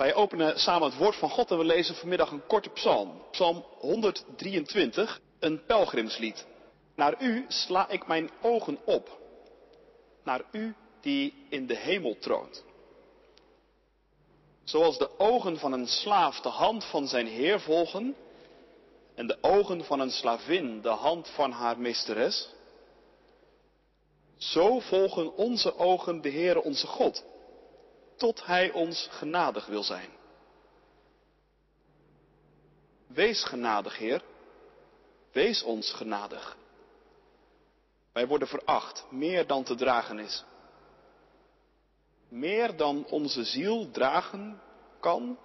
Wij 0.00 0.14
openen 0.14 0.58
samen 0.58 0.88
het 0.88 0.98
woord 0.98 1.16
van 1.16 1.30
God 1.30 1.50
en 1.50 1.58
we 1.58 1.64
lezen 1.64 1.94
vanmiddag 1.94 2.30
een 2.30 2.46
korte 2.46 2.68
psalm. 2.68 3.22
Psalm 3.30 3.64
123, 3.78 5.20
een 5.38 5.64
pelgrimslied. 5.64 6.46
Naar 6.94 7.22
u 7.22 7.44
sla 7.48 7.88
ik 7.88 8.06
mijn 8.06 8.30
ogen 8.42 8.78
op. 8.84 9.18
Naar 10.24 10.42
u 10.52 10.74
die 11.00 11.46
in 11.48 11.66
de 11.66 11.76
hemel 11.76 12.16
troont. 12.18 12.64
Zoals 14.64 14.98
de 14.98 15.18
ogen 15.18 15.58
van 15.58 15.72
een 15.72 15.86
slaaf 15.86 16.40
de 16.40 16.48
hand 16.48 16.84
van 16.84 17.08
zijn 17.08 17.26
heer 17.26 17.60
volgen 17.60 18.16
en 19.14 19.26
de 19.26 19.38
ogen 19.40 19.84
van 19.84 20.00
een 20.00 20.10
slavin 20.10 20.80
de 20.80 20.88
hand 20.88 21.28
van 21.28 21.50
haar 21.50 21.78
meesteres, 21.78 22.48
zo 24.36 24.78
volgen 24.78 25.36
onze 25.36 25.78
ogen 25.78 26.20
de 26.20 26.30
Heere 26.30 26.62
onze 26.62 26.86
God, 26.86 27.24
tot 28.20 28.46
Hij 28.46 28.72
ons 28.72 29.08
genadig 29.10 29.66
wil 29.66 29.82
zijn. 29.82 30.10
Wees 33.06 33.44
genadig, 33.44 33.96
Heer, 33.98 34.22
wees 35.32 35.62
ons 35.62 35.92
genadig. 35.92 36.56
Wij 38.12 38.26
worden 38.26 38.48
veracht, 38.48 39.06
meer 39.10 39.46
dan 39.46 39.64
te 39.64 39.74
dragen 39.74 40.18
is. 40.18 40.44
Meer 42.28 42.76
dan 42.76 43.06
onze 43.06 43.44
ziel 43.44 43.90
dragen 43.90 44.60
kan, 45.00 45.38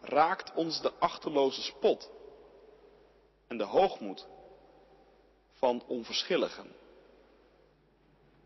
raakt 0.00 0.54
ons 0.54 0.80
de 0.80 0.92
achterloze 0.98 1.62
spot 1.62 2.10
en 3.46 3.58
de 3.58 3.64
hoogmoed 3.64 4.26
van 5.52 5.82
onverschilligen. 5.86 6.72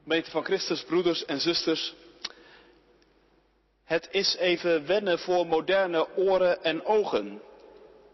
Gemeente 0.02 0.30
van 0.30 0.44
Christus, 0.44 0.84
broeders 0.84 1.24
en 1.24 1.40
zusters, 1.40 1.94
het 3.84 4.08
is 4.10 4.36
even 4.36 4.86
wennen 4.86 5.18
voor 5.18 5.46
moderne 5.46 6.16
oren 6.16 6.64
en 6.64 6.84
ogen, 6.84 7.42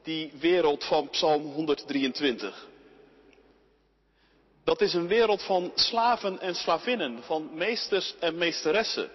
die 0.02 0.32
wereld 0.40 0.84
van 0.84 1.08
Psalm 1.08 1.42
123. 1.42 2.66
Dat 4.64 4.80
is 4.80 4.94
een 4.94 5.08
wereld 5.08 5.42
van 5.42 5.72
slaven 5.74 6.40
en 6.40 6.54
slavinnen, 6.54 7.22
van 7.22 7.50
meesters 7.54 8.14
en 8.18 8.38
meesteressen. 8.38 9.10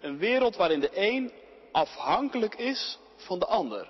Een 0.00 0.18
wereld 0.18 0.56
waarin 0.56 0.80
de 0.80 0.90
een 0.92 1.32
afhankelijk 1.72 2.54
is 2.54 2.98
van 3.16 3.38
de 3.38 3.46
ander. 3.46 3.88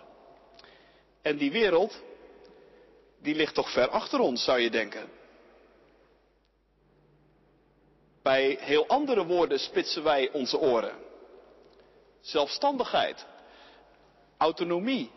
En 1.22 1.36
die 1.36 1.52
wereld, 1.52 2.02
die 3.22 3.34
ligt 3.34 3.54
toch 3.54 3.70
ver 3.70 3.88
achter 3.88 4.18
ons, 4.20 4.44
zou 4.44 4.60
je 4.60 4.70
denken. 4.70 5.08
Bij 8.22 8.56
heel 8.60 8.86
andere 8.86 9.24
woorden 9.24 9.58
spitsen 9.58 10.02
wij 10.02 10.30
onze 10.32 10.58
oren. 10.58 11.03
Zelfstandigheid, 12.24 13.26
autonomie, 14.36 15.10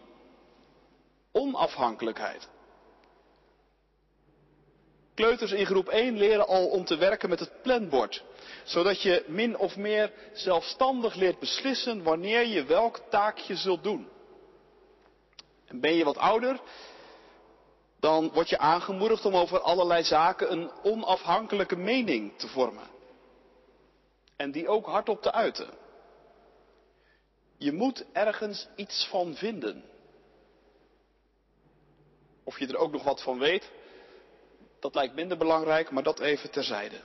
onafhankelijkheid. 1.32 2.50
Kleuters 5.14 5.52
in 5.52 5.66
groep 5.66 5.88
1 5.88 6.18
leren 6.18 6.48
al 6.48 6.68
om 6.68 6.86
te 6.86 6.96
werken 6.98 7.30
met 7.30 7.40
het 7.40 7.62
planbord, 7.62 8.24
zodat 8.64 9.02
je 9.02 9.24
min 9.28 9.58
of 9.58 9.78
meer 9.78 10.12
zelfstandig 10.34 11.16
leert 11.16 11.40
beslissen 11.40 12.04
wanneer 12.04 12.46
je 12.46 12.64
welk 12.64 13.02
taakje 13.10 13.56
zult 13.56 13.84
doen. 13.84 14.10
En 15.66 15.80
ben 15.80 15.94
je 15.94 16.04
wat 16.04 16.18
ouder, 16.18 16.60
dan 18.00 18.32
word 18.34 18.50
je 18.50 18.58
aangemoedigd 18.58 19.26
om 19.26 19.36
over 19.36 19.60
allerlei 19.60 20.04
zaken 20.04 20.52
een 20.52 20.72
onafhankelijke 20.84 21.76
mening 21.76 22.38
te 22.38 22.48
vormen. 22.48 22.88
En 24.36 24.52
die 24.52 24.68
ook 24.68 24.86
hardop 24.86 25.22
te 25.22 25.32
uiten. 25.32 25.86
Je 27.58 27.72
moet 27.72 28.06
ergens 28.12 28.68
iets 28.76 29.08
van 29.10 29.36
vinden. 29.36 29.84
Of 32.44 32.60
je 32.60 32.68
er 32.68 32.78
ook 32.78 32.92
nog 32.92 33.04
wat 33.04 33.22
van 33.22 33.40
weet, 33.40 33.72
dat 34.80 34.96
lijkt 34.96 35.16
minder 35.16 35.38
belangrijk, 35.38 35.92
maar 35.92 36.04
dat 36.04 36.20
even 36.20 36.52
terzijde. 36.52 37.00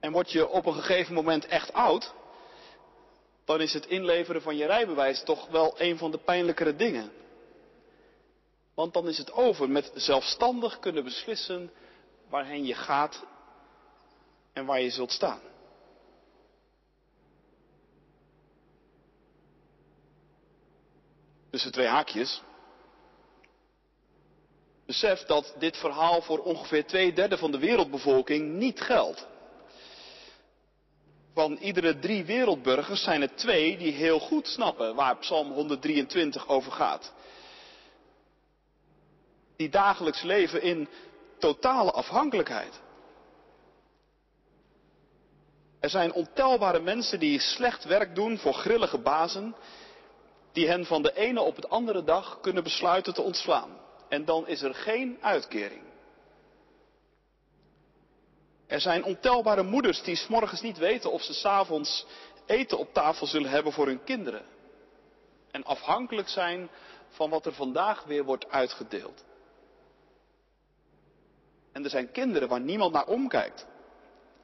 En 0.00 0.12
word 0.12 0.30
je 0.30 0.48
op 0.48 0.66
een 0.66 0.74
gegeven 0.74 1.14
moment 1.14 1.46
echt 1.46 1.72
oud, 1.72 2.14
dan 3.44 3.60
is 3.60 3.72
het 3.72 3.86
inleveren 3.86 4.42
van 4.42 4.56
je 4.56 4.66
rijbewijs 4.66 5.22
toch 5.22 5.48
wel 5.48 5.80
een 5.80 5.98
van 5.98 6.10
de 6.10 6.18
pijnlijkere 6.18 6.76
dingen. 6.76 7.12
Want 8.74 8.92
dan 8.92 9.08
is 9.08 9.18
het 9.18 9.32
over 9.32 9.70
met 9.70 9.90
zelfstandig 9.94 10.78
kunnen 10.78 11.04
beslissen 11.04 11.72
waarheen 12.28 12.64
je 12.66 12.74
gaat 12.74 13.24
en 14.52 14.66
waar 14.66 14.80
je 14.80 14.90
zult 14.90 15.12
staan. 15.12 15.40
Tussen 21.54 21.72
twee 21.72 21.86
haakjes. 21.86 22.42
Besef 24.86 25.22
dat 25.22 25.54
dit 25.58 25.76
verhaal 25.76 26.22
voor 26.22 26.38
ongeveer 26.38 26.86
twee 26.86 27.12
derde 27.12 27.38
van 27.38 27.50
de 27.50 27.58
wereldbevolking 27.58 28.52
niet 28.52 28.80
geldt. 28.80 29.26
Van 31.34 31.56
iedere 31.56 31.98
drie 31.98 32.24
wereldburgers 32.24 33.02
zijn 33.02 33.22
er 33.22 33.34
twee 33.34 33.76
die 33.76 33.92
heel 33.92 34.18
goed 34.18 34.48
snappen 34.48 34.94
waar 34.94 35.16
Psalm 35.16 35.52
123 35.52 36.48
over 36.48 36.72
gaat. 36.72 37.12
Die 39.56 39.68
dagelijks 39.68 40.22
leven 40.22 40.62
in 40.62 40.88
totale 41.38 41.90
afhankelijkheid. 41.90 42.80
Er 45.80 45.90
zijn 45.90 46.12
ontelbare 46.12 46.80
mensen 46.80 47.18
die 47.18 47.40
slecht 47.40 47.84
werk 47.84 48.14
doen 48.14 48.38
voor 48.38 48.54
grillige 48.54 48.98
bazen, 48.98 49.54
die 50.54 50.68
hen 50.68 50.84
van 50.84 51.02
de 51.02 51.14
ene 51.14 51.40
op 51.40 51.56
het 51.56 51.68
andere 51.68 52.04
dag 52.04 52.40
kunnen 52.40 52.62
besluiten 52.62 53.14
te 53.14 53.22
ontslaan. 53.22 53.70
En 54.08 54.24
dan 54.24 54.46
is 54.46 54.62
er 54.62 54.74
geen 54.74 55.18
uitkering. 55.20 55.82
Er 58.66 58.80
zijn 58.80 59.04
ontelbare 59.04 59.62
moeders 59.62 60.02
die 60.02 60.20
morgens 60.28 60.60
niet 60.60 60.78
weten 60.78 61.12
of 61.12 61.22
ze 61.22 61.34
s'avonds 61.34 62.06
eten 62.46 62.78
op 62.78 62.92
tafel 62.92 63.26
zullen 63.26 63.50
hebben 63.50 63.72
voor 63.72 63.86
hun 63.86 64.04
kinderen. 64.04 64.42
En 65.50 65.64
afhankelijk 65.64 66.28
zijn 66.28 66.70
van 67.08 67.30
wat 67.30 67.46
er 67.46 67.52
vandaag 67.52 68.04
weer 68.04 68.24
wordt 68.24 68.50
uitgedeeld. 68.50 69.24
En 71.72 71.84
er 71.84 71.90
zijn 71.90 72.12
kinderen 72.12 72.48
waar 72.48 72.60
niemand 72.60 72.92
naar 72.92 73.06
omkijkt. 73.06 73.66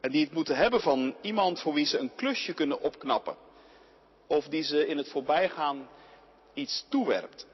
En 0.00 0.10
die 0.10 0.25
het 0.25 0.32
moeten 0.32 0.56
hebben 0.56 0.81
van 0.81 1.15
iemand 1.20 1.60
voor 1.60 1.75
wie 1.75 1.87
ze 1.87 1.99
een 1.99 2.15
klusje 2.15 2.53
kunnen 2.54 2.81
opknappen. 2.81 3.37
Of 4.26 4.49
die 4.49 4.62
ze 4.62 4.87
in 4.87 4.97
het 4.97 5.09
voorbijgaan 5.09 5.88
iets 6.55 6.87
toewerpt. 6.88 7.47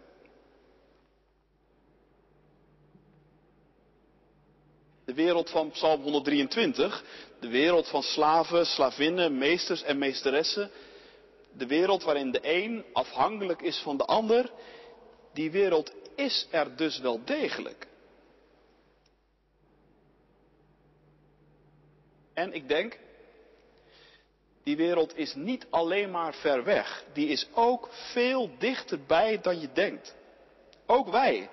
De 5.05 5.15
wereld 5.15 5.51
van 5.51 5.71
Psalm 5.71 6.03
123, 6.03 7.05
de 7.41 7.49
wereld 7.49 7.89
van 7.89 8.03
slaven, 8.03 8.67
slavinnen, 8.67 9.39
meesters 9.39 9.83
en 9.83 9.99
meesteressen, 9.99 10.71
de 11.53 11.67
wereld 11.67 12.03
waarin 12.03 12.31
de 12.31 12.41
een 12.43 12.85
afhankelijk 12.93 13.63
is 13.63 13.79
van 13.79 13.97
de 13.97 14.05
ander, 14.05 14.51
die 15.33 15.51
wereld 15.51 15.93
is 16.15 16.47
er 16.51 16.77
dus 16.77 16.99
wel 16.99 17.25
degelijk. 17.25 17.87
En 22.35 22.53
ik 22.53 22.69
denk, 22.69 22.99
die 24.67 24.77
wereld 24.77 25.17
is 25.17 25.35
niet 25.35 25.67
alleen 25.71 26.11
maar 26.11 26.35
ver 26.35 26.65
weg, 26.65 27.05
die 27.13 27.29
is 27.29 27.49
ook 27.53 27.89
veel 27.93 28.51
dichterbij 28.59 29.41
dan 29.41 29.61
je 29.61 29.73
denkt. 29.73 30.15
Ook 30.87 31.09
wij, 31.09 31.51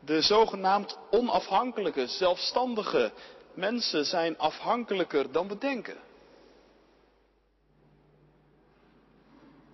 de 0.00 0.20
zogenaamd 0.20 0.98
onafhankelijke, 1.10 2.06
zelfstandige 2.06 3.12
mensen 3.54 4.04
zijn 4.04 4.38
afhankelijker 4.38 5.32
dan 5.32 5.48
we 5.48 5.58
denken. 5.58 5.96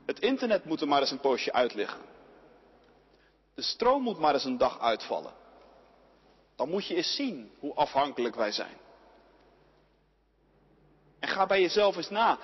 Het 0.07 0.21
internet 0.21 0.65
moet 0.65 0.81
er 0.81 0.89
maar 0.89 1.01
eens 1.01 1.11
een 1.11 1.21
poosje 1.21 1.53
uitliggen. 1.53 2.01
De 3.55 3.63
stroom 3.63 4.03
moet 4.03 4.19
maar 4.19 4.35
eens 4.35 4.45
een 4.45 4.59
dag 4.59 4.81
uitvallen. 4.81 5.33
Dan 6.57 6.69
moet 6.69 6.87
je 6.87 6.95
eens 6.95 7.15
zien 7.15 7.51
hoe 7.59 7.75
afhankelijk 7.75 8.35
wij 8.35 8.53
zijn. 8.53 8.80
En 11.21 11.29
ga 11.29 11.47
bij 11.47 11.61
jezelf 11.61 11.97
eens 11.97 12.11
na 12.11 12.39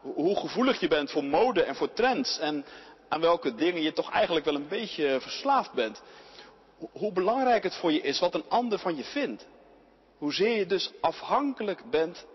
hoe 0.00 0.36
gevoelig 0.36 0.80
je 0.80 0.88
bent 0.88 1.10
voor 1.10 1.24
mode 1.24 1.62
en 1.62 1.74
voor 1.74 1.92
trends 1.92 2.38
en 2.38 2.64
aan 3.08 3.20
welke 3.20 3.54
dingen 3.54 3.82
je 3.82 3.92
toch 3.92 4.10
eigenlijk 4.10 4.44
wel 4.44 4.54
een 4.54 4.68
beetje 4.68 5.20
verslaafd 5.20 5.72
bent. 5.72 6.02
Hoe 6.92 7.12
belangrijk 7.12 7.62
het 7.62 7.74
voor 7.74 7.92
je 7.92 8.00
is 8.00 8.18
wat 8.18 8.34
een 8.34 8.48
ander 8.48 8.78
van 8.78 8.96
je 8.96 9.04
vindt. 9.04 9.46
Hoezeer 10.18 10.56
je 10.56 10.66
dus 10.66 10.90
afhankelijk 11.00 11.90
bent 11.90 12.26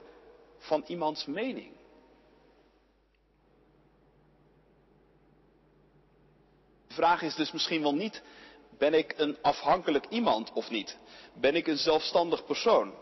van 0.58 0.84
iemands 0.88 1.26
mening. 1.26 1.74
De 6.88 6.94
vraag 6.94 7.22
is 7.22 7.36
dus 7.36 7.52
misschien 7.52 7.82
wel 7.82 7.96
niet, 7.96 8.22
ben 8.78 8.94
ik 8.94 9.14
een 9.18 9.38
afhankelijk 9.42 10.06
iemand 10.10 10.52
of 10.54 10.70
niet? 10.70 10.98
Ben 11.34 11.56
ik 11.56 11.68
een 11.68 11.78
zelfstandig 11.78 12.46
persoon? 12.46 12.94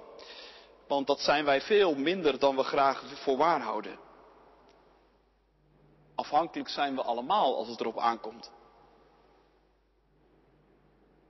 Want 0.87 1.07
dat 1.07 1.19
zijn 1.19 1.45
wij 1.45 1.61
veel 1.61 1.95
minder 1.95 2.39
dan 2.39 2.55
we 2.55 2.63
graag 2.63 3.03
voor 3.23 3.37
waar 3.37 3.61
houden. 3.61 3.99
afhankelijk 6.15 6.69
zijn 6.69 6.95
we 6.95 7.01
allemaal 7.01 7.55
als 7.55 7.67
het 7.67 7.79
erop 7.79 7.99
aankomt. 7.99 8.51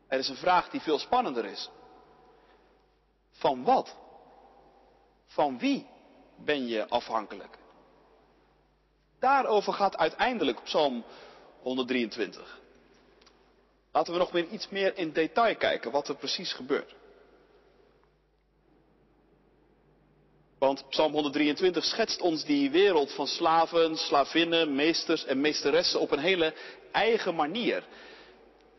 Er 0.08 0.20
is 0.20 0.30
een 0.30 0.36
vraag 0.36 0.70
die 0.70 0.82
veel 0.82 1.00
spannender 1.00 1.46
is. 1.46 1.70
Van 3.32 3.64
wat? 3.64 3.96
Van 5.26 5.58
wie 5.60 5.88
ben 6.36 6.68
je 6.68 6.88
afhankelijk? 6.88 7.58
Daarover 9.20 9.74
gaat 9.74 9.98
uiteindelijk 9.98 10.64
Psalm 10.64 11.04
123. 11.62 12.62
Laten 13.92 14.14
we 14.14 14.20
nog 14.20 14.32
weer 14.32 14.48
iets 14.48 14.70
meer 14.70 14.98
in 14.98 15.12
detail 15.12 15.56
kijken 15.56 15.92
wat 15.92 16.08
er 16.08 16.16
precies 16.16 16.54
gebeurt. 16.54 16.96
Want 20.64 20.90
Psalm 20.90 21.12
123 21.12 21.84
schetst 21.84 22.22
ons 22.22 22.46
die 22.46 22.72
wereld 22.72 23.12
van 23.12 23.28
slaven, 23.28 23.98
slavinnen, 23.98 24.76
meesters 24.76 25.26
en 25.26 25.42
meesteressen 25.42 26.00
op 26.00 26.12
een 26.12 26.20
hele 26.20 26.54
eigen 26.92 27.36
manier. 27.36 27.88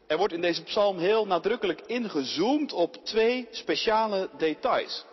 Er 0.06 0.16
wordt 0.16 0.32
in 0.32 0.40
deze 0.40 0.62
psalm 0.62 0.98
heel 0.98 1.26
nadrukkelijk 1.26 1.80
ingezoomd 1.80 2.72
op 2.72 3.04
twee 3.04 3.48
speciale 3.50 4.30
details. 4.36 5.04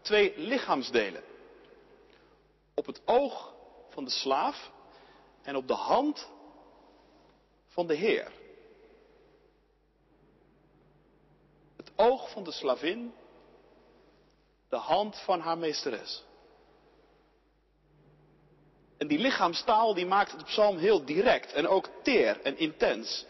Twee 0.00 0.32
lichaamsdelen. 0.36 1.22
Op 2.74 2.86
het 2.86 3.00
oog 3.04 3.54
van 3.90 4.04
de 4.04 4.10
slaaf 4.10 4.70
en 5.42 5.56
op 5.56 5.68
de 5.68 5.74
hand 5.74 6.28
van 7.68 7.86
de 7.86 7.94
Heer. 7.94 8.32
Het 11.76 11.90
oog 11.96 12.30
van 12.30 12.44
de 12.44 12.52
slavin, 12.52 13.12
de 14.76 14.82
hand 14.82 15.18
van 15.24 15.40
haar 15.40 15.58
meesteres. 15.58 16.24
En 18.98 19.06
die 19.06 19.18
lichaamstaal 19.18 19.94
die 19.94 20.06
maakt 20.06 20.38
de 20.38 20.44
psalm 20.44 20.76
heel 20.76 21.04
direct 21.04 21.52
en 21.52 21.68
ook 21.68 21.88
teer 22.02 22.40
en 22.42 22.58
intens. 22.58 23.26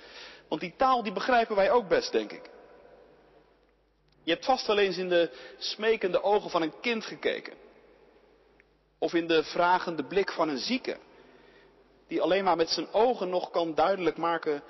Want 0.48 0.60
die 0.60 0.74
taal 0.76 1.02
die 1.02 1.12
begrijpen 1.12 1.56
wij 1.56 1.70
ook 1.70 1.88
best, 1.88 2.12
denk 2.12 2.32
ik. 2.32 2.50
Je 4.22 4.32
hebt 4.32 4.44
vast 4.44 4.66
wel 4.66 4.78
eens 4.78 4.96
in 4.96 5.08
de 5.08 5.30
smekende 5.58 6.22
ogen 6.22 6.50
van 6.50 6.62
een 6.62 6.80
kind 6.80 7.04
gekeken. 7.04 7.54
Of 8.98 9.14
in 9.14 9.26
de 9.26 9.44
vragende 9.44 10.04
blik 10.04 10.32
van 10.32 10.48
een 10.48 10.58
zieke. 10.58 10.96
Die 12.08 12.22
alleen 12.22 12.44
maar 12.44 12.56
met 12.56 12.68
zijn 12.70 12.92
ogen 12.92 13.28
nog 13.28 13.50
kan 13.50 13.74
duidelijk 13.74 14.16
maken 14.16 14.62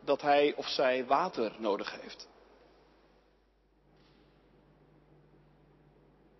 dat 0.00 0.22
hij 0.22 0.54
of 0.56 0.68
zij 0.68 1.06
water 1.06 1.52
nodig 1.58 2.00
heeft. 2.00 2.28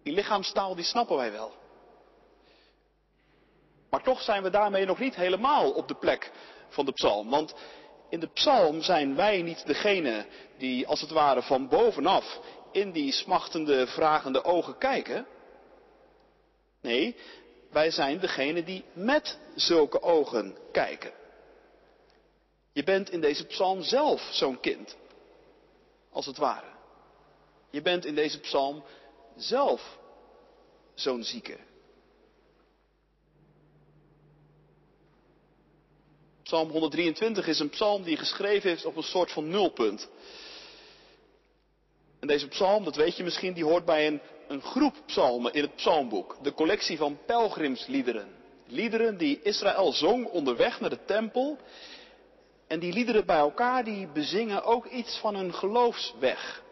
Die 0.03 0.13
lichaamstaal 0.13 0.75
die 0.75 0.85
snappen 0.85 1.17
wij 1.17 1.33
wel. 1.33 1.53
Maar 3.91 4.03
toch 4.03 4.23
zijn 4.23 4.43
we 4.43 4.51
daarmee 4.51 4.85
nog 4.85 4.99
niet 4.99 5.15
helemaal 5.15 5.71
op 5.71 5.89
de 5.89 5.95
plek 5.95 6.31
van 6.69 6.85
de 6.85 6.93
psalm. 6.93 7.31
Want 7.31 7.55
in 8.09 8.21
de 8.21 8.29
psalm 8.29 8.83
zijn 8.83 9.15
wij 9.15 9.43
niet 9.43 9.67
degene 9.67 10.27
die 10.59 10.87
als 10.87 11.01
het 11.01 11.11
ware 11.11 11.43
van 11.43 11.69
bovenaf 11.69 12.41
in 12.71 12.93
die 12.93 13.13
smachtende, 13.13 13.87
vragende 13.87 14.45
ogen 14.45 14.79
kijken. 14.79 15.27
Nee, 16.81 17.17
wij 17.71 17.91
zijn 17.91 18.19
degene 18.19 18.65
die 18.65 18.85
met 18.93 19.39
zulke 19.55 20.03
ogen 20.03 20.57
kijken. 20.73 21.13
Je 22.73 22.83
bent 22.83 23.11
in 23.11 23.21
deze 23.21 23.47
psalm 23.47 23.83
zelf 23.83 24.29
zo'n 24.31 24.61
kind, 24.61 24.97
als 26.11 26.27
het 26.27 26.37
ware. 26.37 26.71
Je 27.71 27.83
bent 27.83 28.05
in 28.05 28.15
deze 28.15 28.41
psalm 28.41 28.85
zelf 29.37 29.99
zo'n 30.95 31.23
zieke. 31.23 31.59
Psalm 36.43 36.71
123 36.71 37.47
is 37.47 37.59
een 37.59 37.71
psalm 37.71 38.03
die 38.03 38.17
geschreven 38.17 38.71
is 38.71 38.85
op 38.85 38.97
een 38.97 39.03
soort 39.03 39.33
van 39.33 39.49
nulpunt. 39.49 40.09
En 42.21 42.29
deze 42.29 42.49
psalm, 42.49 42.85
dat 42.85 42.97
weet 42.97 43.17
je 43.17 43.25
misschien, 43.25 43.53
die 43.53 43.65
hoort 43.65 43.85
bij 43.85 44.07
een, 44.07 44.21
een 44.49 44.63
groep 44.63 44.95
psalmen 45.07 45.53
in 45.53 45.63
het 45.63 45.75
psalmboek. 45.75 46.37
De 46.43 46.55
collectie 46.55 46.97
van 46.97 47.19
pelgrimsliederen. 47.27 48.29
Liederen 48.67 49.17
die 49.17 49.43
Israël 49.43 49.93
zong 49.93 50.27
onderweg 50.27 50.81
naar 50.81 50.91
de 50.91 51.05
tempel. 51.05 51.59
En 52.67 52.79
die 52.79 52.93
liederen 52.93 53.27
bij 53.27 53.37
elkaar, 53.37 53.85
die 53.85 54.07
bezingen 54.07 54.65
ook 54.65 54.87
iets 54.87 55.19
van 55.19 55.35
een 55.35 55.55
geloofsweg. 55.55 56.63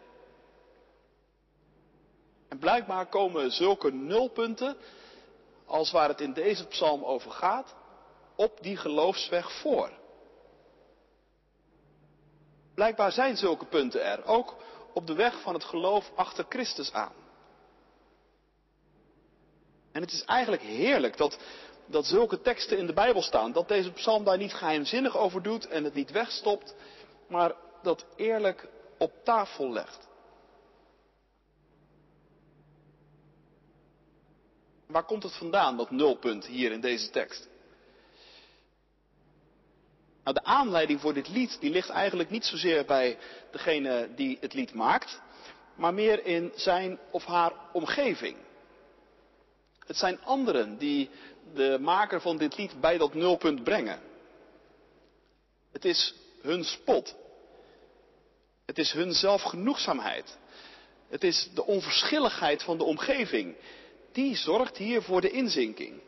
En 2.51 2.57
blijkbaar 2.59 3.05
komen 3.05 3.51
zulke 3.51 3.91
nulpunten, 3.91 4.77
als 5.65 5.91
waar 5.91 6.07
het 6.07 6.21
in 6.21 6.33
deze 6.33 6.67
psalm 6.67 7.03
over 7.03 7.31
gaat, 7.31 7.75
op 8.35 8.57
die 8.61 8.77
geloofsweg 8.77 9.51
voor. 9.51 9.91
Blijkbaar 12.73 13.11
zijn 13.11 13.37
zulke 13.37 13.65
punten 13.65 14.03
er, 14.03 14.25
ook 14.25 14.55
op 14.93 15.07
de 15.07 15.13
weg 15.13 15.41
van 15.41 15.53
het 15.53 15.63
geloof 15.63 16.11
achter 16.15 16.45
Christus 16.49 16.93
aan. 16.93 17.13
En 19.91 20.01
het 20.01 20.11
is 20.11 20.23
eigenlijk 20.23 20.61
heerlijk 20.61 21.17
dat, 21.17 21.37
dat 21.85 22.05
zulke 22.05 22.41
teksten 22.41 22.77
in 22.77 22.85
de 22.87 22.93
Bijbel 22.93 23.21
staan. 23.21 23.51
Dat 23.51 23.67
deze 23.67 23.91
psalm 23.91 24.23
daar 24.23 24.37
niet 24.37 24.53
geheimzinnig 24.53 25.17
over 25.17 25.41
doet 25.41 25.67
en 25.67 25.83
het 25.83 25.93
niet 25.93 26.11
wegstopt, 26.11 26.75
maar 27.27 27.55
dat 27.81 28.05
eerlijk 28.15 28.67
op 28.97 29.11
tafel 29.23 29.71
legt. 29.71 30.09
Waar 34.91 35.03
komt 35.03 35.23
het 35.23 35.35
vandaan, 35.35 35.77
dat 35.77 35.91
nulpunt 35.91 36.45
hier 36.45 36.71
in 36.71 36.81
deze 36.81 37.09
tekst? 37.09 37.49
Nou, 40.23 40.35
de 40.35 40.43
aanleiding 40.43 41.01
voor 41.01 41.13
dit 41.13 41.29
lied 41.29 41.57
die 41.59 41.71
ligt 41.71 41.89
eigenlijk 41.89 42.29
niet 42.29 42.45
zozeer 42.45 42.85
bij 42.85 43.17
degene 43.51 44.09
die 44.15 44.37
het 44.41 44.53
lied 44.53 44.73
maakt, 44.73 45.21
maar 45.75 45.93
meer 45.93 46.25
in 46.25 46.51
zijn 46.55 46.99
of 47.11 47.25
haar 47.25 47.51
omgeving. 47.73 48.37
Het 49.85 49.97
zijn 49.97 50.23
anderen 50.23 50.77
die 50.77 51.09
de 51.53 51.77
maker 51.81 52.21
van 52.21 52.37
dit 52.37 52.57
lied 52.57 52.81
bij 52.81 52.97
dat 52.97 53.13
nulpunt 53.13 53.63
brengen. 53.63 53.99
Het 55.71 55.85
is 55.85 56.15
hun 56.41 56.63
spot. 56.63 57.15
Het 58.65 58.77
is 58.77 58.91
hun 58.91 59.13
zelfgenoegzaamheid. 59.13 60.37
Het 61.09 61.23
is 61.23 61.49
de 61.53 61.65
onverschilligheid 61.65 62.63
van 62.63 62.77
de 62.77 62.83
omgeving. 62.83 63.55
Die 64.11 64.35
zorgt 64.35 64.77
hier 64.77 65.01
voor 65.01 65.21
de 65.21 65.29
inzinking. 65.29 66.01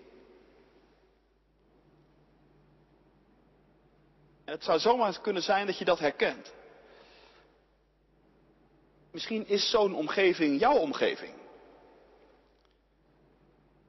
Het 4.46 4.64
zou 4.64 4.80
zomaar 4.80 5.22
kunnen 5.22 5.44
zijn 5.44 5.66
dat 5.66 5.78
je 5.78 5.86
dat 5.86 6.00
herkent. 6.00 6.52
Misschien 9.12 9.48
is 9.48 9.70
zo'n 9.70 9.96
omgeving 9.96 10.60
jouw 10.60 10.78
omgeving. 10.78 11.34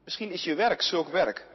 Misschien 0.04 0.30
is 0.30 0.44
je 0.44 0.54
werk 0.54 0.83
zulk 0.83 1.09
werk. 1.09 1.47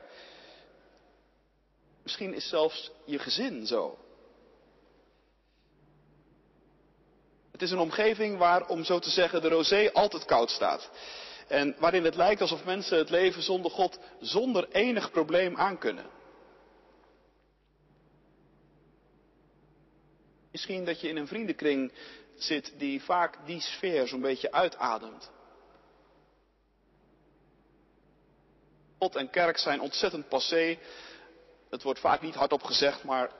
Misschien 2.04 2.34
is 2.34 2.50
zelfs 2.50 2.92
je 3.06 3.20
gezin 3.20 3.68
zo. 3.68 3.98
Het 7.52 7.62
is 7.62 7.72
een 7.72 7.80
omgeving 7.80 8.38
waar, 8.38 8.68
om 8.68 8.84
zo 8.84 9.00
te 9.00 9.10
zeggen, 9.10 9.42
de 9.42 9.48
rosé 9.48 9.90
altijd 9.94 10.26
koud 10.26 10.50
staat. 10.50 10.90
En 11.50 11.76
waarin 11.80 12.04
het 12.04 12.16
lijkt 12.16 12.42
alsof 12.42 12.66
mensen 12.66 12.98
het 12.98 13.10
leven 13.10 13.42
zonder 13.42 13.72
God 13.72 14.00
zonder 14.20 14.68
enig 14.72 15.12
probleem 15.12 15.56
aankunnen. 15.56 16.06
Misschien 20.52 20.86
dat 20.86 21.02
je 21.02 21.08
in 21.08 21.18
een 21.18 21.28
vriendenkring 21.28 21.92
zit 22.36 22.74
die 22.78 23.04
vaak 23.04 23.38
die 23.46 23.62
sfeer 23.62 24.08
zo'n 24.08 24.22
beetje 24.22 24.52
uitademt. 24.52 25.32
God 28.98 29.16
en 29.16 29.30
kerk 29.30 29.58
zijn 29.58 29.82
ontzettend 29.82 30.28
passé. 30.28 30.78
Het 31.70 31.84
wordt 31.84 32.00
vaak 32.00 32.22
niet 32.22 32.36
hardop 32.36 32.64
gezegd, 32.64 33.04
maar 33.04 33.32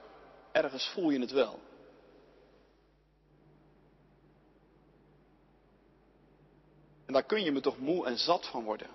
ergens 0.52 0.88
voel 0.88 1.10
je 1.10 1.20
het 1.20 1.30
wel. 1.30 1.60
En 7.10 7.16
daar 7.16 7.24
kun 7.24 7.42
je 7.42 7.52
me 7.52 7.60
toch 7.60 7.78
moe 7.78 8.06
en 8.06 8.18
zat 8.18 8.46
van 8.46 8.64
worden. 8.64 8.86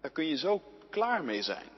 Daar 0.00 0.10
kun 0.10 0.26
je 0.26 0.36
zo 0.36 0.62
klaar 0.90 1.24
mee 1.24 1.42
zijn. 1.42 1.68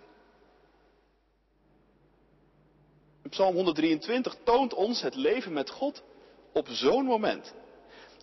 Psalm 3.29 3.55
123 3.55 4.37
toont 4.45 4.75
ons 4.75 5.03
het 5.03 5.15
leven 5.15 5.53
met 5.53 5.71
God 5.71 6.03
op 6.53 6.69
zo'n 6.69 7.05
moment. 7.05 7.55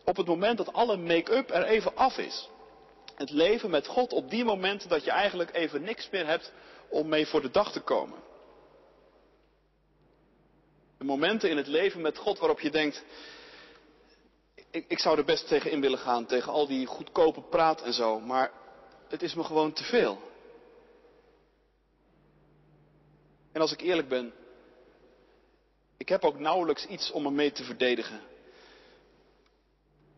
Op 0.06 0.18
het 0.18 0.28
moment 0.28 0.58
dat 0.58 0.74
alle 0.74 0.98
make-up 0.98 1.50
er 1.50 1.63
even 1.63 1.96
af 1.96 2.18
is. 2.18 2.50
Het 3.16 3.30
leven 3.30 3.70
met 3.70 3.88
God 3.88 4.13
op 4.13 4.30
die 4.30 4.46
momenten 4.46 4.89
dat 4.89 5.04
je 5.04 5.12
eigenlijk 5.12 5.54
even 5.54 5.82
niks 5.82 6.10
meer 6.10 6.28
hebt 6.28 6.54
om 6.89 7.08
mee 7.08 7.28
voor 7.28 7.42
de 7.42 7.51
dag 7.51 7.72
te 7.72 7.82
komen. 7.82 8.20
De 10.98 11.04
momenten 11.04 11.50
in 11.50 11.58
het 11.58 11.68
leven 11.68 12.01
met 12.01 12.18
God 12.18 12.39
waarop 12.39 12.60
je 12.60 12.72
denkt, 12.72 13.04
ik, 14.72 14.86
ik 14.88 15.00
zou 15.00 15.18
er 15.18 15.26
best 15.26 15.48
tegen 15.48 15.72
in 15.72 15.82
willen 15.82 16.00
gaan, 16.00 16.26
tegen 16.26 16.52
al 16.52 16.68
die 16.68 16.86
goedkope 16.86 17.42
praat 17.42 17.82
en 17.82 17.94
zo, 17.94 18.20
maar 18.20 18.52
het 19.08 19.22
is 19.22 19.34
me 19.34 19.44
gewoon 19.44 19.74
te 19.74 19.84
veel. 19.84 20.22
En 23.52 23.62
als 23.62 23.72
ik 23.72 23.82
eerlijk 23.82 24.08
ben, 24.08 24.34
ik 25.98 26.10
heb 26.10 26.24
ook 26.24 26.40
nauwelijks 26.40 26.86
iets 26.86 27.12
om 27.12 27.24
me 27.24 27.32
mee 27.32 27.52
te 27.52 27.64
verdedigen. 27.64 28.22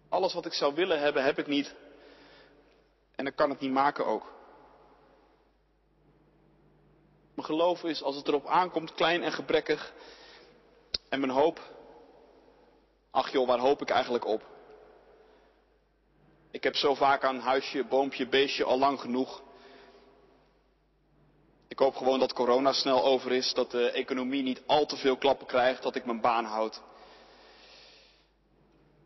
Alles 0.10 0.34
wat 0.34 0.46
ik 0.46 0.54
zou 0.54 0.76
willen 0.76 1.00
hebben, 1.00 1.24
heb 1.24 1.40
ik 1.40 1.48
niet. 1.48 1.76
En 3.16 3.26
ik 3.28 3.36
kan 3.36 3.50
het 3.50 3.60
niet 3.60 3.72
maken 3.72 4.06
ook. 4.06 4.34
Mijn 7.34 7.48
geloof 7.48 7.84
is, 7.84 8.04
als 8.04 8.16
het 8.16 8.28
erop 8.28 8.48
aankomt, 8.48 8.94
klein 8.94 9.24
en 9.24 9.32
gebrekkig. 9.32 9.94
En 11.10 11.20
mijn 11.20 11.32
hoop, 11.32 11.60
ach 13.12 13.32
joh, 13.32 13.48
waar 13.48 13.60
hoop 13.60 13.82
ik 13.82 13.90
eigenlijk 13.90 14.26
op? 14.26 14.50
Ik 16.52 16.64
heb 16.64 16.76
zo 16.76 16.96
vaak 16.96 17.24
aan 17.24 17.40
huisje, 17.40 17.84
boompje, 17.84 18.28
beestje 18.28 18.64
al 18.64 18.78
lang 18.78 19.00
genoeg. 19.00 19.42
Ik 21.68 21.80
hoop 21.80 21.96
gewoon 21.96 22.20
dat 22.20 22.34
corona 22.34 22.74
snel 22.74 23.04
over 23.04 23.32
is, 23.32 23.54
dat 23.54 23.72
de 23.72 23.92
economie 23.92 24.44
niet 24.44 24.62
al 24.66 24.86
te 24.86 24.98
veel 24.98 25.18
klappen 25.18 25.48
krijgt, 25.48 25.84
dat 25.84 25.96
ik 25.96 26.06
mijn 26.06 26.22
baan 26.22 26.46
houd. 26.46 26.82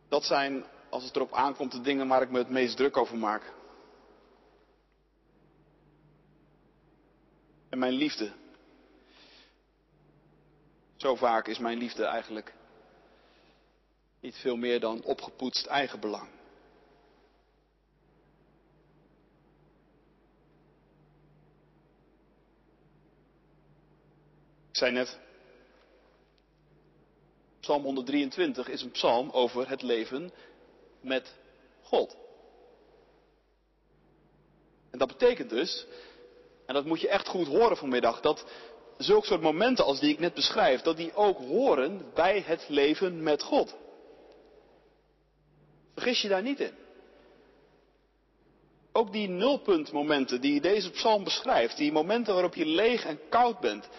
Dat 0.10 0.24
zijn, 0.24 0.66
als 0.90 1.04
het 1.04 1.16
erop 1.16 1.34
aankomt, 1.34 1.72
de 1.72 1.82
dingen 1.82 2.08
waar 2.08 2.22
ik 2.22 2.30
me 2.30 2.38
het 2.38 2.50
meest 2.50 2.78
druk 2.78 2.98
over 2.98 3.18
maak. 3.18 3.54
En 7.70 7.80
mijn 7.80 7.94
liefde. 7.94 8.32
Zo 10.96 11.16
vaak 11.16 11.48
is 11.48 11.58
mijn 11.58 11.78
liefde 11.78 12.06
eigenlijk 12.06 12.54
niet 14.25 14.38
veel 14.38 14.55
meer 14.55 14.79
dan 14.79 15.03
opgepoetst 15.03 15.65
eigenbelang. 15.65 16.27
Ik 24.70 24.82
zei 24.82 24.91
net, 24.91 25.20
Psalm 27.60 27.84
123 27.84 28.67
is 28.67 28.82
een 28.82 28.91
psalm 28.91 29.29
over 29.29 29.70
het 29.70 29.82
leven 29.82 30.32
met 31.01 31.34
God. 31.82 32.15
En 34.91 35.00
dat 35.00 35.08
betekent 35.08 35.50
dus, 35.50 35.86
en 36.65 36.74
dat 36.74 36.86
moet 36.86 37.01
je 37.01 37.10
echt 37.10 37.27
goed 37.27 37.48
horen 37.48 37.77
vanmiddag, 37.77 38.22
dat 38.22 38.46
zulke 38.98 39.27
soort 39.27 39.41
momenten 39.41 39.86
als 39.86 40.00
die 40.00 40.13
ik 40.13 40.20
net 40.20 40.34
beschrijf, 40.34 40.82
dat 40.82 40.98
die 40.98 41.15
ook 41.15 41.38
horen 41.38 42.12
bij 42.13 42.44
het 42.46 42.65
leven 42.70 43.24
met 43.24 43.41
God. 43.41 43.84
Vergis 45.96 46.22
je 46.22 46.28
daar 46.28 46.42
niet 46.42 46.60
in. 46.60 46.74
Ook 48.92 49.12
die 49.12 49.28
nulpuntmomenten 49.28 50.42
die 50.42 50.62
deze 50.62 50.92
psalm 50.92 51.24
beschrijft, 51.24 51.78
die 51.78 51.92
momenten 51.92 52.34
waarop 52.34 52.56
je 52.56 52.66
leeg 52.66 53.06
en 53.06 53.20
koud 53.30 53.60
bent, 53.60 53.90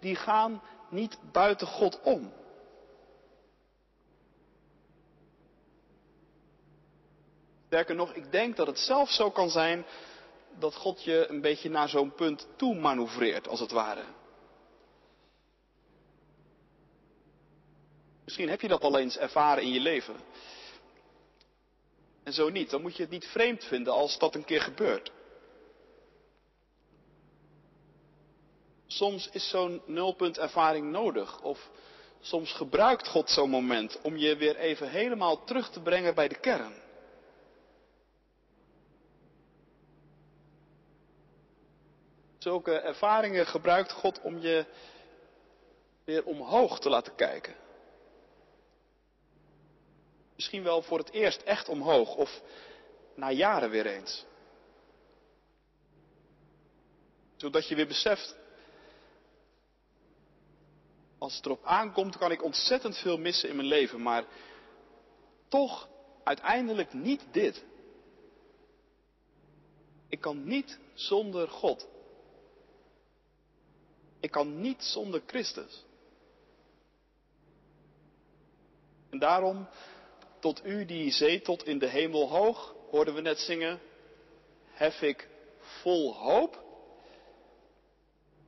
die 0.00 0.16
gaan 0.16 0.62
niet 0.90 1.18
buiten 1.32 1.66
God 1.66 2.00
om. 2.02 2.32
Sterker 7.66 7.94
nog, 7.94 8.12
ik 8.12 8.32
denk 8.32 8.56
dat 8.56 8.66
het 8.66 8.78
zelfs 8.78 9.16
zo 9.16 9.30
kan 9.30 9.50
zijn 9.50 9.86
dat 10.58 10.74
God 10.74 11.04
je 11.04 11.26
een 11.28 11.40
beetje 11.40 11.70
naar 11.70 11.88
zo'n 11.88 12.14
punt 12.14 12.48
toe 12.56 12.74
manoeuvreert, 12.74 13.48
als 13.48 13.60
het 13.60 13.70
ware. 13.70 14.04
Misschien 18.24 18.48
heb 18.48 18.60
je 18.60 18.68
dat 18.68 18.82
al 18.82 18.98
eens 18.98 19.18
ervaren 19.18 19.62
in 19.62 19.72
je 19.72 19.80
leven. 19.80 20.14
En 22.28 22.34
zo 22.34 22.48
niet, 22.48 22.70
dan 22.70 22.82
moet 22.82 22.96
je 22.96 23.02
het 23.02 23.10
niet 23.10 23.26
vreemd 23.26 23.64
vinden 23.64 23.92
als 23.92 24.18
dat 24.18 24.34
een 24.34 24.44
keer 24.44 24.60
gebeurt. 24.60 25.12
Soms 28.86 29.28
is 29.30 29.48
zo'n 29.48 29.82
nulpuntervaring 29.86 30.90
nodig. 30.90 31.40
Of 31.40 31.70
soms 32.20 32.52
gebruikt 32.52 33.08
God 33.08 33.30
zo'n 33.30 33.50
moment 33.50 34.00
om 34.00 34.16
je 34.16 34.36
weer 34.36 34.56
even 34.56 34.90
helemaal 34.90 35.44
terug 35.44 35.70
te 35.70 35.80
brengen 35.80 36.14
bij 36.14 36.28
de 36.28 36.40
kern. 36.40 36.74
Zulke 42.38 42.72
ervaringen 42.72 43.46
gebruikt 43.46 43.92
God 43.92 44.20
om 44.20 44.38
je 44.38 44.64
weer 46.04 46.24
omhoog 46.24 46.80
te 46.80 46.88
laten 46.88 47.14
kijken. 47.14 47.54
Misschien 50.38 50.62
wel 50.62 50.82
voor 50.82 50.98
het 50.98 51.10
eerst 51.10 51.42
echt 51.42 51.68
omhoog 51.68 52.14
of 52.14 52.42
na 53.14 53.30
jaren 53.30 53.70
weer 53.70 53.86
eens. 53.86 54.24
Zodat 57.36 57.68
je 57.68 57.74
weer 57.74 57.86
beseft 57.86 58.36
als 61.18 61.36
het 61.36 61.44
erop 61.44 61.64
aankomt, 61.64 62.16
kan 62.16 62.30
ik 62.30 62.42
ontzettend 62.42 62.96
veel 62.96 63.18
missen 63.18 63.48
in 63.48 63.56
mijn 63.56 63.68
leven, 63.68 64.02
maar 64.02 64.24
toch 65.48 65.88
uiteindelijk 66.24 66.92
niet 66.92 67.26
dit. 67.30 67.64
Ik 70.08 70.20
kan 70.20 70.44
niet 70.44 70.78
zonder 70.94 71.48
God. 71.48 71.88
Ik 74.20 74.30
kan 74.30 74.60
niet 74.60 74.82
zonder 74.82 75.22
Christus. 75.26 75.84
En 79.10 79.18
daarom, 79.18 79.68
tot 80.40 80.64
u 80.64 80.84
die 80.84 81.10
zetelt 81.10 81.66
in 81.66 81.78
de 81.78 81.86
hemel 81.88 82.28
hoog, 82.28 82.74
hoorden 82.90 83.14
we 83.14 83.20
net 83.20 83.38
zingen, 83.38 83.80
hef 84.70 85.02
ik 85.02 85.28
vol 85.60 86.14
hoop 86.14 86.64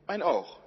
mijn 0.06 0.22
oog. 0.22 0.58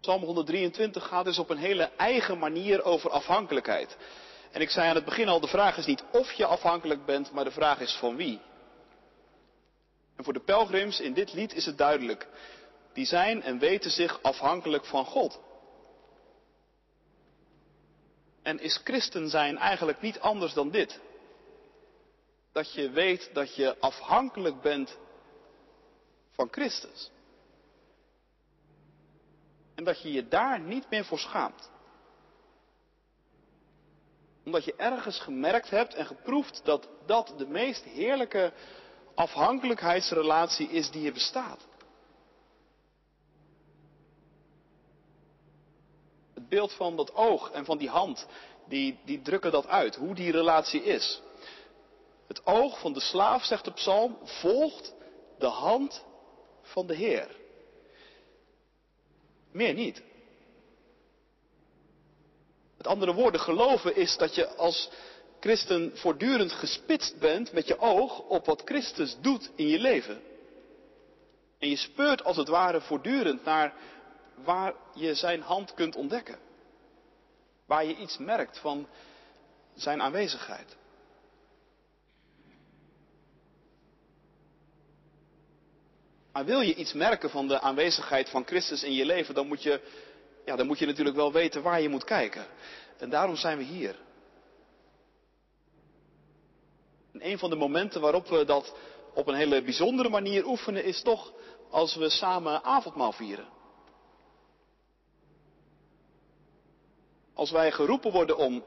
Psalm 0.00 0.22
123 0.22 1.06
gaat 1.06 1.24
dus 1.24 1.38
op 1.38 1.50
een 1.50 1.56
hele 1.56 1.90
eigen 1.96 2.38
manier 2.38 2.84
over 2.84 3.10
afhankelijkheid. 3.10 3.96
En 4.50 4.60
ik 4.60 4.70
zei 4.70 4.88
aan 4.88 4.94
het 4.94 5.04
begin 5.04 5.28
al, 5.28 5.40
de 5.40 5.46
vraag 5.46 5.76
is 5.76 5.86
niet 5.86 6.04
of 6.12 6.32
je 6.32 6.46
afhankelijk 6.46 7.04
bent, 7.04 7.32
maar 7.32 7.44
de 7.44 7.50
vraag 7.50 7.80
is 7.80 7.92
van 7.92 8.16
wie. 8.16 8.40
En 10.16 10.24
voor 10.24 10.32
de 10.32 10.40
pelgrims 10.40 11.00
in 11.00 11.12
dit 11.12 11.32
lied 11.32 11.54
is 11.54 11.66
het 11.66 11.78
duidelijk. 11.78 12.28
Die 12.96 13.04
zijn 13.06 13.42
en 13.42 13.58
weten 13.58 13.90
zich 13.90 14.22
afhankelijk 14.22 14.84
van 14.84 15.04
God. 15.04 15.40
En 18.42 18.60
is 18.60 18.80
christen 18.84 19.28
zijn 19.28 19.58
eigenlijk 19.58 20.00
niet 20.00 20.20
anders 20.20 20.52
dan 20.52 20.70
dit? 20.70 21.00
Dat 22.52 22.72
je 22.72 22.90
weet 22.90 23.30
dat 23.32 23.54
je 23.54 23.78
afhankelijk 23.78 24.60
bent 24.60 24.98
van 26.30 26.48
Christus. 26.50 27.10
En 29.74 29.84
dat 29.84 30.02
je 30.02 30.12
je 30.12 30.28
daar 30.28 30.60
niet 30.60 30.90
meer 30.90 31.04
voor 31.04 31.18
schaamt. 31.18 31.70
Omdat 34.44 34.64
je 34.64 34.74
ergens 34.76 35.20
gemerkt 35.20 35.70
hebt 35.70 35.94
en 35.94 36.06
geproefd 36.06 36.60
dat 36.64 36.88
dat 37.06 37.34
de 37.36 37.46
meest 37.46 37.84
heerlijke 37.84 38.52
afhankelijkheidsrelatie 39.14 40.68
is 40.68 40.90
die 40.90 41.06
er 41.06 41.12
bestaat. 41.12 41.66
Het 46.46 46.54
beeld 46.54 46.72
van 46.72 46.96
dat 46.96 47.14
oog 47.14 47.50
en 47.50 47.64
van 47.64 47.78
die 47.78 47.88
hand, 47.88 48.26
die, 48.68 48.98
die 49.04 49.22
drukken 49.22 49.50
dat 49.50 49.66
uit, 49.66 49.96
hoe 49.96 50.14
die 50.14 50.30
relatie 50.30 50.82
is. 50.82 51.20
Het 52.26 52.46
oog 52.46 52.80
van 52.80 52.92
de 52.92 53.00
slaaf, 53.00 53.44
zegt 53.44 53.64
de 53.64 53.72
psalm, 53.72 54.18
volgt 54.22 54.94
de 55.38 55.46
hand 55.46 56.04
van 56.62 56.86
de 56.86 56.94
Heer. 56.94 57.28
Meer 59.52 59.74
niet. 59.74 60.02
Met 62.76 62.86
andere 62.86 63.14
woorden, 63.14 63.40
geloven 63.40 63.96
is 63.96 64.16
dat 64.16 64.34
je 64.34 64.48
als 64.48 64.90
christen 65.40 65.92
voortdurend 65.94 66.52
gespitst 66.52 67.18
bent 67.18 67.52
met 67.52 67.66
je 67.66 67.78
oog 67.78 68.18
op 68.18 68.46
wat 68.46 68.62
Christus 68.64 69.16
doet 69.20 69.50
in 69.54 69.66
je 69.66 69.78
leven. 69.78 70.22
En 71.58 71.68
je 71.68 71.76
speurt 71.76 72.24
als 72.24 72.36
het 72.36 72.48
ware 72.48 72.80
voortdurend 72.80 73.44
naar 73.44 73.74
waar 74.44 74.74
je 74.94 75.14
zijn 75.14 75.40
hand 75.40 75.74
kunt 75.74 75.96
ontdekken. 75.96 76.38
Waar 77.66 77.84
je 77.84 77.96
iets 77.96 78.18
merkt 78.18 78.58
van 78.58 78.88
zijn 79.74 80.02
aanwezigheid. 80.02 80.76
Maar 86.32 86.44
wil 86.44 86.60
je 86.60 86.74
iets 86.74 86.92
merken 86.92 87.30
van 87.30 87.48
de 87.48 87.60
aanwezigheid 87.60 88.28
van 88.28 88.44
Christus 88.46 88.82
in 88.82 88.92
je 88.92 89.04
leven, 89.04 89.34
dan 89.34 89.46
moet 89.46 89.62
je, 89.62 89.80
ja, 90.44 90.56
dan 90.56 90.66
moet 90.66 90.78
je 90.78 90.86
natuurlijk 90.86 91.16
wel 91.16 91.32
weten 91.32 91.62
waar 91.62 91.80
je 91.80 91.88
moet 91.88 92.04
kijken. 92.04 92.46
En 92.98 93.10
daarom 93.10 93.36
zijn 93.36 93.58
we 93.58 93.64
hier. 93.64 93.96
En 97.12 97.26
een 97.26 97.38
van 97.38 97.50
de 97.50 97.56
momenten 97.56 98.00
waarop 98.00 98.28
we 98.28 98.44
dat 98.44 98.74
op 99.14 99.26
een 99.26 99.34
hele 99.34 99.62
bijzondere 99.62 100.08
manier 100.08 100.46
oefenen, 100.46 100.84
is 100.84 101.02
toch 101.02 101.32
als 101.70 101.94
we 101.94 102.08
samen 102.08 102.64
avondmaal 102.64 103.12
vieren. 103.12 103.48
Als 107.36 107.50
wij 107.50 107.72
geroepen 107.72 108.12
worden 108.12 108.36
om 108.36 108.64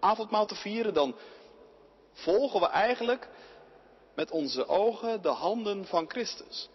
avondmaal 0.00 0.46
te 0.46 0.54
vieren, 0.54 0.94
dan 0.94 1.14
volgen 2.12 2.60
we 2.60 2.66
eigenlijk 2.66 3.28
met 4.14 4.30
onze 4.30 4.66
ogen 4.66 5.22
de 5.22 5.28
handen 5.28 5.86
van 5.86 6.10
Christus. 6.10 6.68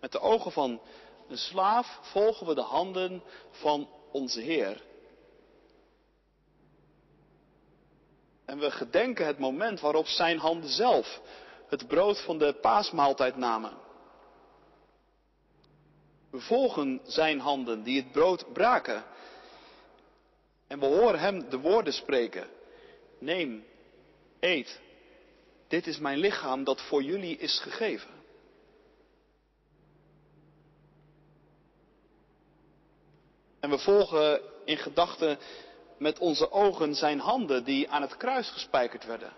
Met 0.00 0.12
de 0.12 0.20
ogen 0.20 0.52
van 0.52 0.80
een 1.28 1.38
slaaf 1.38 1.98
volgen 2.02 2.46
we 2.46 2.54
de 2.54 2.60
handen 2.60 3.22
van 3.50 3.88
onze 4.10 4.40
Heer. 4.40 4.82
En 8.44 8.58
we 8.58 8.70
gedenken 8.70 9.26
het 9.26 9.38
moment 9.38 9.80
waarop 9.80 10.06
zijn 10.06 10.38
handen 10.38 10.70
zelf 10.70 11.20
het 11.68 11.86
brood 11.86 12.20
van 12.20 12.38
de 12.38 12.52
paasmaaltijd 12.52 13.36
namen. 13.36 13.72
We 16.30 16.40
volgen 16.40 17.00
zijn 17.04 17.40
handen 17.40 17.82
die 17.82 18.02
het 18.02 18.12
brood 18.12 18.52
braken. 18.52 19.04
En 20.72 20.78
we 20.78 20.86
horen 20.86 21.20
hem 21.20 21.50
de 21.50 21.58
woorden 21.58 21.92
spreken. 21.92 22.48
Neem, 23.18 23.64
eet. 24.40 24.80
Dit 25.68 25.86
is 25.86 25.98
mijn 25.98 26.18
lichaam 26.18 26.64
dat 26.64 26.80
voor 26.80 27.02
jullie 27.02 27.36
is 27.38 27.60
gegeven. 27.60 28.10
En 33.60 33.70
we 33.70 33.78
volgen 33.78 34.40
in 34.64 34.76
gedachten 34.76 35.38
met 35.98 36.18
onze 36.18 36.50
ogen 36.50 36.94
zijn 36.94 37.18
handen 37.18 37.64
die 37.64 37.90
aan 37.90 38.02
het 38.02 38.16
kruis 38.16 38.50
gespijkerd 38.50 39.04
werden. 39.04 39.32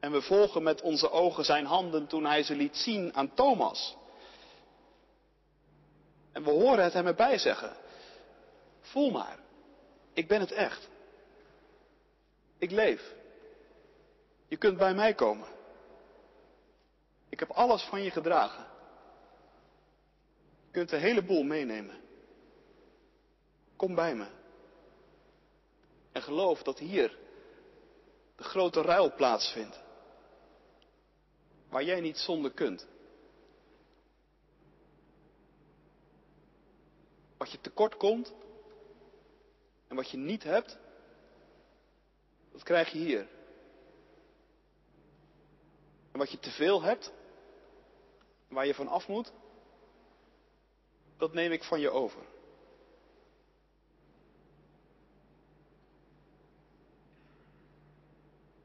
En 0.00 0.12
we 0.12 0.22
volgen 0.22 0.62
met 0.62 0.80
onze 0.80 1.10
ogen 1.10 1.44
zijn 1.44 1.64
handen 1.64 2.06
toen 2.06 2.24
hij 2.24 2.42
ze 2.42 2.54
liet 2.54 2.76
zien 2.76 3.14
aan 3.14 3.34
Thomas. 3.34 3.96
En 6.36 6.44
we 6.44 6.50
horen 6.50 6.84
het 6.84 6.92
hem 6.92 7.06
erbij 7.06 7.38
zeggen. 7.38 7.76
Voel 8.80 9.10
maar, 9.10 9.38
ik 10.12 10.28
ben 10.28 10.40
het 10.40 10.52
echt. 10.52 10.88
Ik 12.58 12.70
leef. 12.70 13.14
Je 14.48 14.56
kunt 14.56 14.78
bij 14.78 14.94
mij 14.94 15.14
komen. 15.14 15.48
Ik 17.28 17.38
heb 17.38 17.50
alles 17.50 17.82
van 17.82 18.02
je 18.02 18.10
gedragen. 18.10 18.66
Je 20.64 20.70
kunt 20.70 20.88
de 20.88 20.96
hele 20.96 21.22
boel 21.22 21.42
meenemen. 21.42 22.00
Kom 23.76 23.94
bij 23.94 24.14
me. 24.14 24.26
En 26.12 26.22
geloof 26.22 26.62
dat 26.62 26.78
hier 26.78 27.18
de 28.36 28.44
grote 28.44 28.82
ruil 28.82 29.14
plaatsvindt. 29.14 29.80
Waar 31.68 31.84
jij 31.84 32.00
niet 32.00 32.18
zonder 32.18 32.50
kunt. 32.50 32.86
Wat 37.46 37.54
je 37.54 37.60
tekort 37.60 37.96
komt 37.96 38.32
en 39.88 39.96
wat 39.96 40.10
je 40.10 40.16
niet 40.16 40.42
hebt, 40.42 40.78
dat 42.52 42.62
krijg 42.62 42.92
je 42.92 42.98
hier. 42.98 43.28
En 46.12 46.18
wat 46.18 46.30
je 46.30 46.38
te 46.38 46.50
veel 46.50 46.82
hebt, 46.82 47.12
waar 48.48 48.66
je 48.66 48.74
van 48.74 48.88
af 48.88 49.08
moet, 49.08 49.32
dat 51.16 51.32
neem 51.32 51.52
ik 51.52 51.64
van 51.64 51.80
je 51.80 51.90
over. 51.90 52.22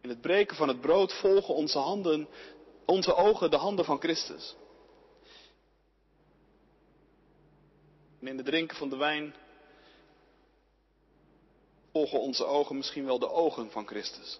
In 0.01 0.09
het 0.09 0.21
breken 0.21 0.55
van 0.55 0.67
het 0.67 0.81
brood 0.81 1.13
volgen 1.13 1.55
onze 1.55 1.79
handen, 1.79 2.27
onze 2.85 3.15
ogen 3.15 3.51
de 3.51 3.57
handen 3.57 3.85
van 3.85 3.99
Christus. 3.99 4.55
En 8.21 8.27
in 8.27 8.37
het 8.37 8.45
drinken 8.45 8.77
van 8.77 8.89
de 8.89 8.95
wijn 8.95 9.35
volgen 11.91 12.19
onze 12.19 12.45
ogen 12.45 12.75
misschien 12.75 13.05
wel 13.05 13.19
de 13.19 13.29
ogen 13.29 13.71
van 13.71 13.87
Christus. 13.87 14.39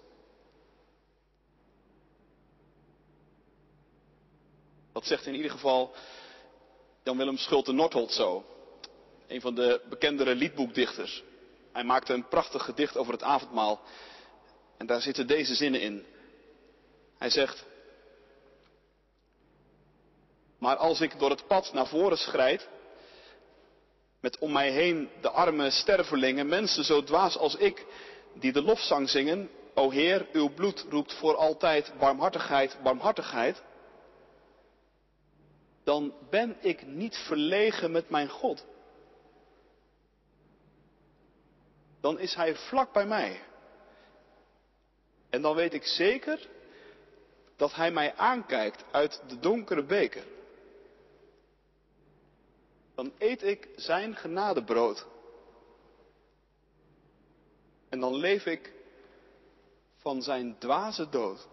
Dat 4.92 5.06
zegt 5.06 5.26
in 5.26 5.36
ieder 5.36 5.52
geval 5.52 5.94
Jan-Willem 7.04 7.38
Schulte-Nordholt 7.38 8.12
zo, 8.12 8.46
een 9.28 9.42
van 9.42 9.56
de 9.56 9.82
bekendere 9.90 10.36
liedboekdichters. 10.36 11.24
Hij 11.72 11.84
maakte 11.84 12.14
een 12.14 12.28
prachtig 12.28 12.64
gedicht 12.64 12.98
over 12.98 13.14
het 13.14 13.24
avondmaal 13.24 13.82
en 14.78 14.86
daar 14.86 15.02
zitten 15.02 15.28
deze 15.28 15.56
zinnen 15.56 15.82
in. 15.82 16.06
Hij 17.18 17.30
zegt, 17.30 17.66
maar 20.58 20.76
als 20.76 21.02
ik 21.02 21.20
door 21.20 21.30
het 21.30 21.48
pad 21.48 21.74
naar 21.74 21.88
voren 21.88 22.18
schrijd, 22.18 22.70
met 24.22 24.38
om 24.40 24.52
mij 24.52 24.72
heen 24.72 25.10
de 25.22 25.30
arme 25.30 25.70
stervelingen, 25.70 26.48
mensen 26.48 26.84
zo 26.84 27.04
dwaas 27.04 27.38
als 27.38 27.56
ik, 27.56 27.86
die 28.34 28.52
de 28.52 28.62
lofzang 28.62 29.10
zingen, 29.10 29.50
O 29.74 29.90
Heer, 29.90 30.28
uw 30.32 30.50
bloed 30.54 30.86
roept 30.90 31.14
voor 31.14 31.36
altijd 31.36 31.94
barmhartigheid, 32.00 32.78
barmhartigheid, 32.84 33.62
dan 35.84 36.14
ben 36.30 36.58
ik 36.60 36.86
niet 36.86 37.18
verlegen 37.18 37.92
met 37.92 38.10
mijn 38.10 38.30
God. 38.30 38.66
Dan 42.02 42.20
is 42.20 42.36
Hij 42.36 42.56
vlak 42.56 42.94
bij 42.94 43.06
mij. 43.06 43.42
En 45.30 45.42
dan 45.42 45.56
weet 45.56 45.74
ik 45.74 45.86
zeker 45.86 46.48
dat 47.56 47.74
Hij 47.74 47.92
mij 47.92 48.16
aankijkt 48.16 48.84
uit 48.92 49.22
de 49.28 49.40
donkere 49.40 49.84
beker. 49.84 50.24
Dan 53.02 53.14
eet 53.18 53.44
ik 53.44 53.70
Zijn 53.76 54.16
genadebrood. 54.16 55.08
En 57.90 58.00
dan 58.00 58.16
leef 58.16 58.46
ik 58.46 58.74
van 59.96 60.22
Zijn 60.22 60.58
dwaze 60.58 61.10
dood. 61.10 61.48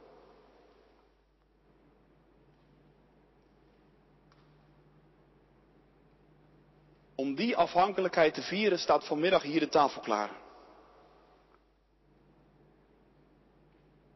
Om 7.14 7.34
die 7.34 7.56
afhankelijkheid 7.56 8.34
te 8.34 8.42
vieren 8.42 8.78
staat 8.78 9.06
vanmiddag 9.06 9.42
hier 9.42 9.60
de 9.60 9.68
tafel 9.68 10.00
klaar. 10.00 10.30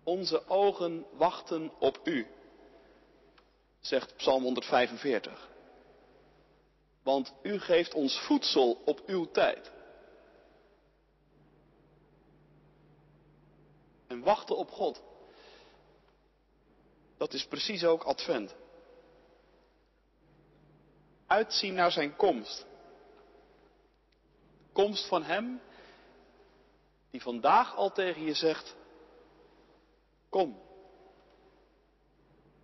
Onze 0.02 0.48
ogen 0.48 1.06
wachten 1.12 1.72
op 1.78 2.00
u, 2.04 2.26
zegt 3.80 4.16
Psalm 4.16 4.42
145. 4.42 5.50
Want 7.02 7.32
u 7.42 7.58
geeft 7.58 7.94
ons 7.94 8.18
voedsel 8.18 8.82
op 8.84 9.02
uw 9.06 9.30
tijd. 9.30 9.72
En 14.06 14.22
wachten 14.22 14.56
op 14.56 14.70
God. 14.70 15.02
Dat 17.16 17.32
is 17.32 17.46
precies 17.46 17.84
ook 17.84 18.02
Advent. 18.02 18.54
Uitzien 21.26 21.74
naar 21.74 21.92
zijn 21.92 22.16
komst. 22.16 22.66
Komst 24.72 25.08
van 25.08 25.22
Hem 25.22 25.60
die 27.10 27.22
vandaag 27.22 27.76
al 27.76 27.92
tegen 27.92 28.22
je 28.22 28.34
zegt, 28.34 28.76
Kom. 30.28 30.60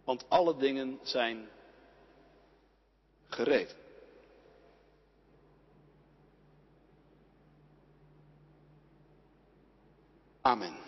Want 0.05 0.25
alle 0.29 0.57
dingen 0.57 0.99
zijn 1.03 1.49
gereed. 3.29 3.77
Amen. 10.49 10.88